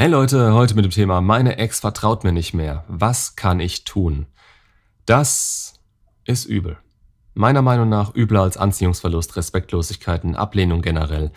[0.00, 2.84] Hey Leute, heute mit dem Thema Meine Ex vertraut mir nicht mehr.
[2.86, 4.26] Was kann ich tun?
[5.06, 5.80] Das
[6.24, 6.78] ist übel.
[7.34, 11.32] Meiner Meinung nach übler als Anziehungsverlust, Respektlosigkeiten, Ablehnung generell.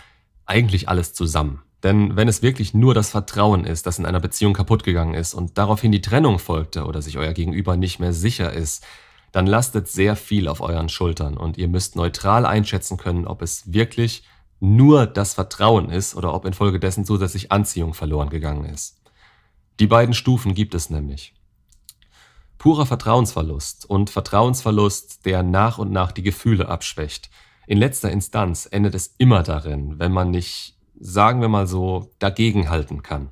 [0.46, 1.64] Eigentlich alles zusammen.
[1.84, 5.34] Denn wenn es wirklich nur das Vertrauen ist, das in einer Beziehung kaputt gegangen ist
[5.34, 8.86] und daraufhin die Trennung folgte oder sich euer Gegenüber nicht mehr sicher ist,
[9.32, 13.74] dann lastet sehr viel auf euren Schultern und ihr müsst neutral einschätzen können, ob es
[13.74, 14.24] wirklich
[14.62, 19.02] nur das Vertrauen ist oder ob infolgedessen zusätzlich Anziehung verloren gegangen ist.
[19.80, 21.34] Die beiden Stufen gibt es nämlich.
[22.60, 27.32] Purer Vertrauensverlust und Vertrauensverlust, der nach und nach die Gefühle abschwächt.
[27.66, 33.02] In letzter Instanz endet es immer darin, wenn man nicht, sagen wir mal so, dagegenhalten
[33.02, 33.30] kann.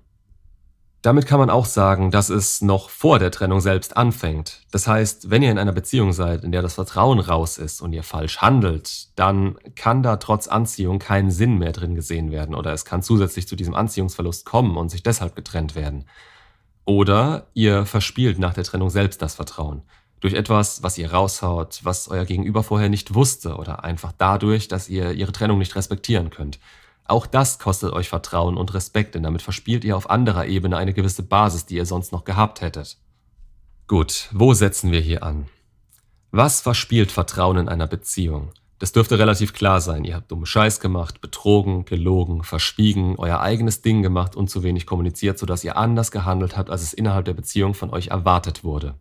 [1.02, 4.63] Damit kann man auch sagen, dass es noch vor der Trennung selbst anfängt.
[4.70, 7.94] Das heißt, wenn ihr in einer Beziehung seid, in der das Vertrauen raus ist und
[7.94, 12.73] ihr falsch handelt, dann kann da trotz Anziehung kein Sinn mehr drin gesehen werden oder
[12.73, 16.04] es kann zusätzlich zu diesem Anziehungsverlust kommen und sich deshalb getrennt werden.
[16.84, 19.84] Oder ihr verspielt nach der Trennung selbst das Vertrauen.
[20.20, 24.90] Durch etwas, was ihr raushaut, was euer Gegenüber vorher nicht wusste oder einfach dadurch, dass
[24.90, 26.59] ihr ihre Trennung nicht respektieren könnt.
[27.10, 30.93] Auch das kostet euch Vertrauen und Respekt, denn damit verspielt ihr auf anderer Ebene eine
[30.93, 32.98] gewisse Basis, die ihr sonst noch gehabt hättet.
[33.88, 35.48] Gut, wo setzen wir hier an?
[36.30, 38.52] Was verspielt Vertrauen in einer Beziehung?
[38.77, 40.04] Das dürfte relativ klar sein.
[40.04, 44.85] Ihr habt dummen Scheiß gemacht, betrogen, gelogen, verschwiegen, euer eigenes Ding gemacht und zu wenig
[44.85, 48.93] kommuniziert, sodass ihr anders gehandelt habt, als es innerhalb der Beziehung von euch erwartet wurde.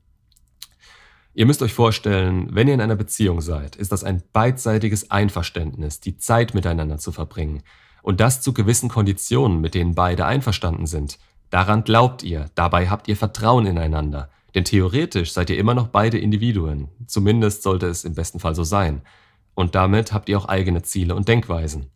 [1.34, 6.01] Ihr müsst euch vorstellen, wenn ihr in einer Beziehung seid, ist das ein beidseitiges Einverständnis,
[6.01, 7.62] die Zeit miteinander zu verbringen,
[8.09, 11.19] und das zu gewissen Konditionen, mit denen beide einverstanden sind.
[11.51, 14.31] Daran glaubt ihr, dabei habt ihr Vertrauen ineinander.
[14.55, 16.89] Denn theoretisch seid ihr immer noch beide Individuen.
[17.06, 19.03] Zumindest sollte es im besten Fall so sein.
[19.55, 21.91] Und damit habt ihr auch eigene Ziele und Denkweisen.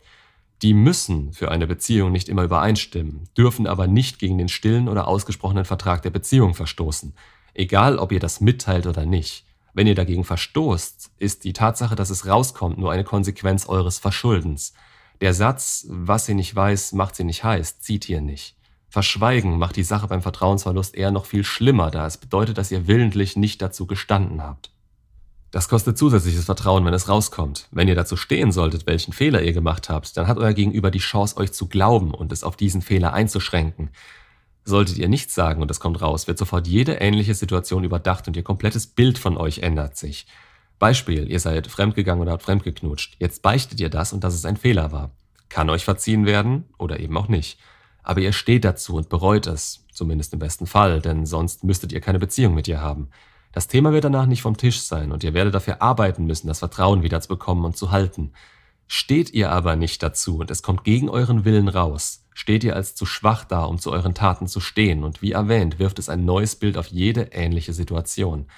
[0.60, 5.08] Die müssen für eine Beziehung nicht immer übereinstimmen, dürfen aber nicht gegen den stillen oder
[5.08, 7.14] ausgesprochenen Vertrag der Beziehung verstoßen.
[7.54, 9.46] Egal, ob ihr das mitteilt oder nicht.
[9.72, 14.74] Wenn ihr dagegen verstoßt, ist die Tatsache, dass es rauskommt, nur eine Konsequenz eures Verschuldens.
[15.22, 18.56] Der Satz, was sie nicht weiß, macht sie nicht heiß, zieht hier nicht.
[18.88, 22.88] Verschweigen macht die Sache beim Vertrauensverlust eher noch viel schlimmer, da es bedeutet, dass ihr
[22.88, 24.72] willentlich nicht dazu gestanden habt.
[25.52, 27.68] Das kostet zusätzliches Vertrauen, wenn es rauskommt.
[27.70, 30.98] Wenn ihr dazu stehen solltet, welchen Fehler ihr gemacht habt, dann hat euer Gegenüber die
[30.98, 33.90] Chance, euch zu glauben und es auf diesen Fehler einzuschränken.
[34.64, 38.36] Solltet ihr nichts sagen und es kommt raus, wird sofort jede ähnliche Situation überdacht und
[38.36, 40.26] ihr komplettes Bild von euch ändert sich.
[40.82, 43.14] Beispiel, ihr seid fremdgegangen oder habt fremdgeknutscht.
[43.20, 45.12] Jetzt beichtet ihr das und dass es ein Fehler war.
[45.48, 47.60] Kann euch verziehen werden oder eben auch nicht.
[48.02, 52.00] Aber ihr steht dazu und bereut es, zumindest im besten Fall, denn sonst müsstet ihr
[52.00, 53.10] keine Beziehung mit ihr haben.
[53.52, 56.58] Das Thema wird danach nicht vom Tisch sein und ihr werdet dafür arbeiten müssen, das
[56.58, 58.32] Vertrauen wieder zu bekommen und zu halten.
[58.88, 62.96] Steht ihr aber nicht dazu und es kommt gegen euren Willen raus, steht ihr als
[62.96, 66.24] zu schwach da, um zu euren Taten zu stehen und wie erwähnt, wirft es ein
[66.24, 68.48] neues Bild auf jede ähnliche Situation.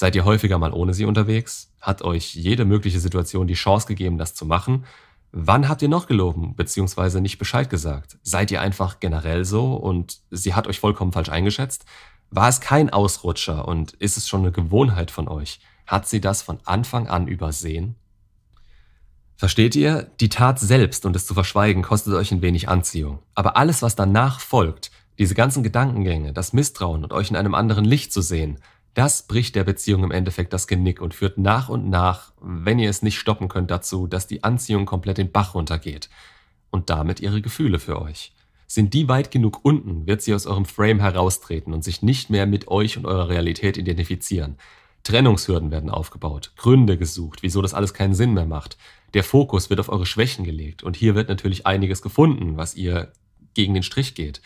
[0.00, 1.72] Seid ihr häufiger mal ohne sie unterwegs?
[1.80, 4.84] Hat euch jede mögliche Situation die Chance gegeben, das zu machen?
[5.32, 7.20] Wann habt ihr noch gelogen bzw.
[7.20, 8.16] nicht Bescheid gesagt?
[8.22, 11.84] Seid ihr einfach generell so und sie hat euch vollkommen falsch eingeschätzt?
[12.30, 15.58] War es kein Ausrutscher und ist es schon eine Gewohnheit von euch?
[15.84, 17.96] Hat sie das von Anfang an übersehen?
[19.34, 20.12] Versteht ihr?
[20.20, 23.18] Die Tat selbst und es zu verschweigen kostet euch ein wenig Anziehung.
[23.34, 27.84] Aber alles, was danach folgt, diese ganzen Gedankengänge, das Misstrauen und euch in einem anderen
[27.84, 28.60] Licht zu sehen,
[28.98, 32.90] das bricht der Beziehung im Endeffekt das Genick und führt nach und nach, wenn ihr
[32.90, 36.10] es nicht stoppen könnt, dazu, dass die Anziehung komplett den Bach runtergeht.
[36.72, 38.32] Und damit ihre Gefühle für euch.
[38.66, 42.44] Sind die weit genug unten, wird sie aus eurem Frame heraustreten und sich nicht mehr
[42.44, 44.56] mit euch und eurer Realität identifizieren.
[45.04, 48.78] Trennungshürden werden aufgebaut, Gründe gesucht, wieso das alles keinen Sinn mehr macht.
[49.14, 53.12] Der Fokus wird auf eure Schwächen gelegt und hier wird natürlich einiges gefunden, was ihr
[53.54, 54.42] gegen den Strich geht.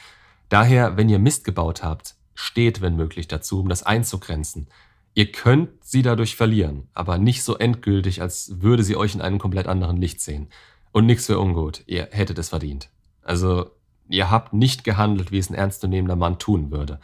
[0.50, 4.68] Daher, wenn ihr Mist gebaut habt, steht, wenn möglich, dazu, um das einzugrenzen.
[5.14, 9.38] Ihr könnt sie dadurch verlieren, aber nicht so endgültig, als würde sie euch in einem
[9.38, 10.48] komplett anderen Licht sehen.
[10.90, 12.88] Und nichts für ungut, ihr hättet es verdient.
[13.22, 13.70] Also,
[14.08, 16.98] ihr habt nicht gehandelt, wie es ein ernstzunehmender Mann tun würde.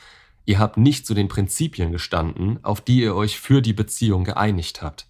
[0.47, 4.81] Ihr habt nicht zu den Prinzipien gestanden, auf die ihr euch für die Beziehung geeinigt
[4.81, 5.06] habt.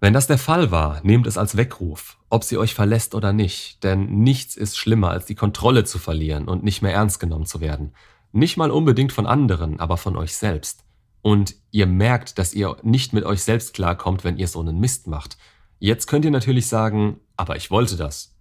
[0.00, 3.84] Wenn das der Fall war, nehmt es als Weckruf, ob sie euch verlässt oder nicht,
[3.84, 7.60] denn nichts ist schlimmer, als die Kontrolle zu verlieren und nicht mehr ernst genommen zu
[7.60, 7.92] werden.
[8.32, 10.84] Nicht mal unbedingt von anderen, aber von euch selbst.
[11.20, 15.06] Und ihr merkt, dass ihr nicht mit euch selbst klarkommt, wenn ihr so einen Mist
[15.06, 15.36] macht.
[15.78, 18.36] Jetzt könnt ihr natürlich sagen, aber ich wollte das.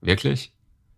[0.00, 0.54] Wirklich?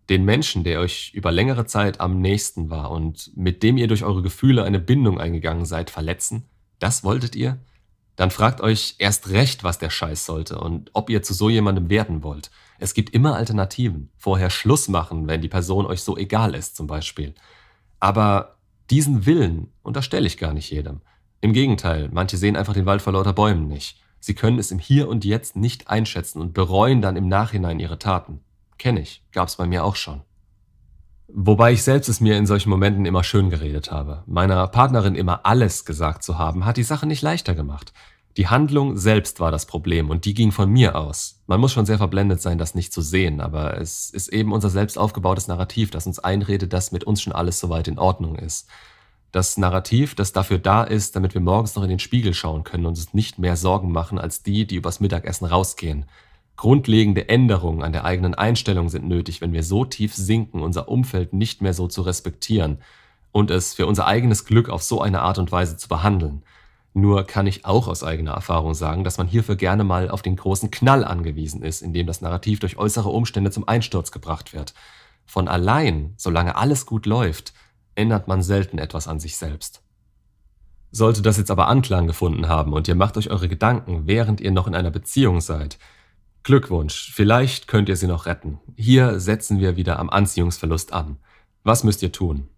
[0.09, 4.03] Den Menschen, der euch über längere Zeit am nächsten war und mit dem ihr durch
[4.03, 6.45] eure Gefühle eine Bindung eingegangen seid, verletzen?
[6.79, 7.59] Das wolltet ihr?
[8.15, 11.89] dann fragt euch erst recht, was der Scheiß sollte und ob ihr zu so jemandem
[11.89, 12.51] werden wollt.
[12.77, 14.11] Es gibt immer Alternativen.
[14.17, 17.33] Vorher Schluss machen, wenn die Person euch so egal ist, zum Beispiel.
[18.03, 18.57] Aber
[18.89, 20.99] diesen Willen unterstelle ich gar nicht jedem.
[21.39, 24.03] Im Gegenteil, manche sehen einfach den Wald vor lauter Bäumen nicht.
[24.19, 27.99] Sie können es im Hier und Jetzt nicht einschätzen und bereuen dann im Nachhinein ihre
[27.99, 28.41] Taten.
[28.77, 30.19] Kenne ich, gab's bei mir auch schon.
[31.29, 34.23] Wobei ich selbst es mir in solchen Momenten immer schön geredet habe.
[34.25, 37.93] Meiner Partnerin immer alles gesagt zu haben, hat die Sache nicht leichter gemacht.
[38.35, 41.43] Die Handlung selbst war das Problem und die ging von mir aus.
[41.45, 44.71] Man muss schon sehr verblendet sein, das nicht zu sehen, aber es ist eben unser
[44.71, 48.67] selbst aufgebautes Narrativ, das uns einredet, dass mit uns schon alles soweit in Ordnung ist.
[49.31, 52.85] Das Narrativ, das dafür da ist, damit wir morgens noch in den Spiegel schauen können
[52.85, 56.05] und uns nicht mehr Sorgen machen als die, die übers Mittagessen rausgehen.
[56.55, 61.33] Grundlegende Änderungen an der eigenen Einstellung sind nötig, wenn wir so tief sinken, unser Umfeld
[61.33, 62.79] nicht mehr so zu respektieren
[63.31, 66.43] und es für unser eigenes Glück auf so eine Art und Weise zu behandeln.
[66.93, 70.35] Nur kann ich auch aus eigener Erfahrung sagen, dass man hierfür gerne mal auf den
[70.35, 74.73] großen Knall angewiesen ist, indem das Narrativ durch äußere Umstände zum Einsturz gebracht wird.
[75.25, 77.53] Von allein, solange alles gut läuft,
[77.95, 79.81] ändert man selten etwas an sich selbst.
[80.91, 84.51] Sollte das jetzt aber Anklang gefunden haben und ihr macht euch eure Gedanken, während ihr
[84.51, 85.79] noch in einer Beziehung seid,
[86.43, 88.59] Glückwunsch, vielleicht könnt ihr sie noch retten.
[88.75, 91.17] Hier setzen wir wieder am Anziehungsverlust an.
[91.63, 92.49] Was müsst ihr tun?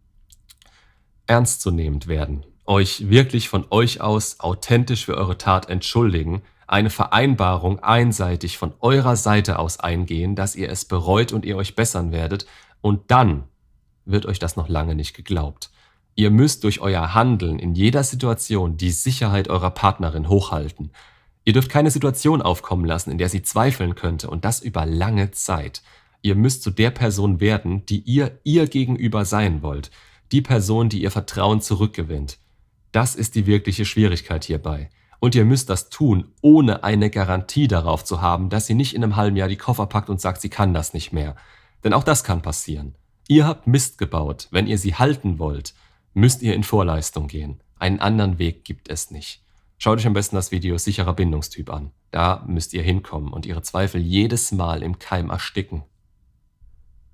[1.27, 8.57] Ernstzunehmend werden, euch wirklich von euch aus authentisch für eure Tat entschuldigen, eine Vereinbarung einseitig
[8.57, 12.45] von eurer Seite aus eingehen, dass ihr es bereut und ihr euch bessern werdet,
[12.81, 13.43] und dann
[14.05, 15.71] wird euch das noch lange nicht geglaubt.
[16.15, 20.91] Ihr müsst durch euer Handeln in jeder Situation die Sicherheit eurer Partnerin hochhalten.
[21.43, 25.31] Ihr dürft keine Situation aufkommen lassen, in der sie zweifeln könnte und das über lange
[25.31, 25.83] Zeit.
[26.21, 29.91] Ihr müsst zu der Person werden, die ihr ihr gegenüber sein wollt.
[30.31, 32.39] Die Person, die ihr Vertrauen zurückgewinnt.
[32.95, 34.89] Das ist die wirkliche Schwierigkeit hierbei.
[35.19, 39.03] Und ihr müsst das tun, ohne eine Garantie darauf zu haben, dass sie nicht in
[39.03, 41.35] einem halben Jahr die Koffer packt und sagt, sie kann das nicht mehr.
[41.83, 42.95] Denn auch das kann passieren.
[43.27, 44.47] Ihr habt Mist gebaut.
[44.51, 45.73] Wenn ihr sie halten wollt,
[46.13, 47.59] müsst ihr in Vorleistung gehen.
[47.77, 49.43] Einen anderen Weg gibt es nicht.
[49.77, 51.91] Schaut euch am besten das Video Sicherer Bindungstyp an.
[52.11, 55.83] Da müsst ihr hinkommen und ihre Zweifel jedes Mal im Keim ersticken.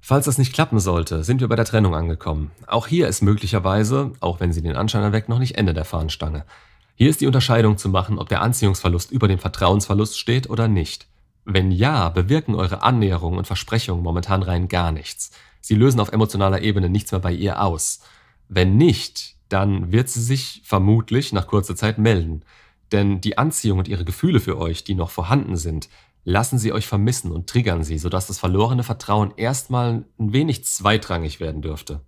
[0.03, 2.50] Falls das nicht klappen sollte, sind wir bei der Trennung angekommen.
[2.65, 6.44] Auch hier ist möglicherweise, auch wenn sie den Anschein erweckt, noch nicht Ende der Fahnenstange.
[6.95, 11.07] Hier ist die Unterscheidung zu machen, ob der Anziehungsverlust über dem Vertrauensverlust steht oder nicht.
[11.45, 15.31] Wenn ja, bewirken eure Annäherungen und Versprechungen momentan rein gar nichts.
[15.62, 18.01] Sie lösen auf emotionaler Ebene nichts mehr bei ihr aus.
[18.50, 22.44] Wenn nicht, dann wird sie sich vermutlich nach kurzer Zeit melden.
[22.92, 25.89] Denn die Anziehung und ihre Gefühle für euch, die noch vorhanden sind,
[26.23, 31.39] lassen sie euch vermissen und triggern sie, sodass das verlorene Vertrauen erstmal ein wenig zweitrangig
[31.39, 32.01] werden dürfte.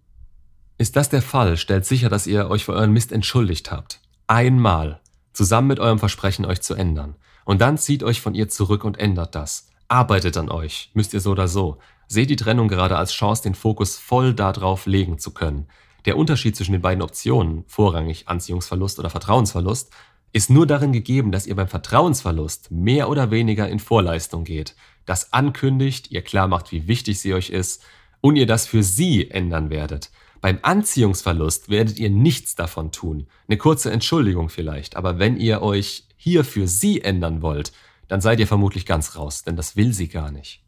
[0.77, 3.99] Ist das der Fall, stellt sicher, dass ihr euch für euren Mist entschuldigt habt.
[4.27, 5.01] Einmal.
[5.33, 7.15] Zusammen mit eurem Versprechen, euch zu ändern.
[7.45, 9.69] Und dann zieht euch von ihr zurück und ändert das.
[9.87, 11.79] Arbeitet an euch, müsst ihr so oder so.
[12.07, 15.67] Seht die Trennung gerade als Chance, den Fokus voll darauf legen zu können.
[16.05, 19.91] Der Unterschied zwischen den beiden Optionen, vorrangig Anziehungsverlust oder Vertrauensverlust,
[20.33, 24.75] ist nur darin gegeben, dass ihr beim Vertrauensverlust mehr oder weniger in Vorleistung geht,
[25.05, 27.83] das ankündigt, ihr klar macht, wie wichtig sie euch ist
[28.19, 30.09] und ihr das für sie ändern werdet.
[30.41, 33.27] Beim Anziehungsverlust werdet ihr nichts davon tun.
[33.47, 37.71] Eine kurze Entschuldigung vielleicht, aber wenn ihr euch hier für sie ändern wollt,
[38.07, 40.63] dann seid ihr vermutlich ganz raus, denn das will sie gar nicht.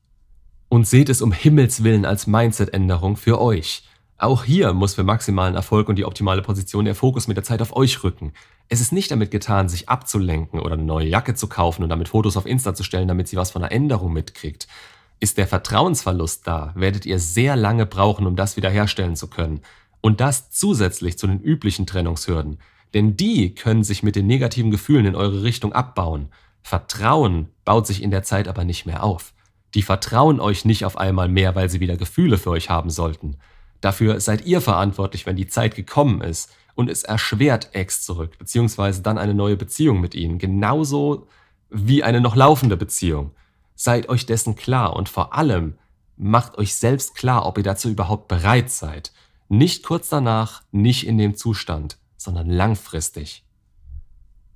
[0.69, 3.83] Und seht es um Himmels willen als Mindset-Änderung für euch.
[4.17, 7.61] Auch hier muss für maximalen Erfolg und die optimale Position der Fokus mit der Zeit
[7.61, 8.31] auf euch rücken.
[8.69, 12.07] Es ist nicht damit getan, sich abzulenken oder eine neue Jacke zu kaufen und damit
[12.07, 14.67] Fotos auf Insta zu stellen, damit sie was von einer Änderung mitkriegt.
[15.19, 19.59] Ist der Vertrauensverlust da, werdet ihr sehr lange brauchen, um das wiederherstellen zu können.
[19.99, 22.59] Und das zusätzlich zu den üblichen Trennungshürden.
[22.93, 26.29] Denn die können sich mit den negativen Gefühlen in eure Richtung abbauen.
[26.61, 29.33] Vertrauen baut sich in der Zeit aber nicht mehr auf.
[29.73, 33.37] Die vertrauen euch nicht auf einmal mehr, weil sie wieder Gefühle für euch haben sollten.
[33.81, 39.01] Dafür seid ihr verantwortlich, wenn die Zeit gekommen ist und es erschwert Ex zurück, beziehungsweise
[39.01, 41.27] dann eine neue Beziehung mit ihnen, genauso
[41.69, 43.31] wie eine noch laufende Beziehung.
[43.75, 45.75] Seid euch dessen klar und vor allem
[46.17, 49.11] macht euch selbst klar, ob ihr dazu überhaupt bereit seid.
[49.49, 53.43] Nicht kurz danach, nicht in dem Zustand, sondern langfristig.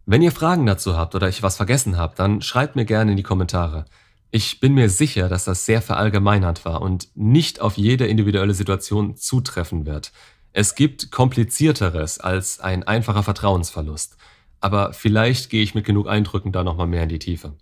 [0.05, 3.17] Wenn ihr Fragen dazu habt oder ich was vergessen habe, dann schreibt mir gerne in
[3.17, 3.85] die Kommentare.
[4.31, 9.15] Ich bin mir sicher, dass das sehr verallgemeinert war und nicht auf jede individuelle Situation
[9.15, 10.12] zutreffen wird.
[10.53, 14.17] Es gibt komplizierteres als ein einfacher Vertrauensverlust.
[14.62, 17.55] Aber vielleicht gehe ich mit genug Eindrücken da nochmal mehr in die Tiefe.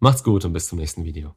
[0.00, 1.34] Macht's gut und bis zum nächsten Video.